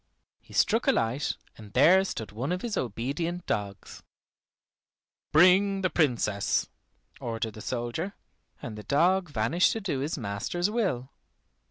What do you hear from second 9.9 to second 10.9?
his master's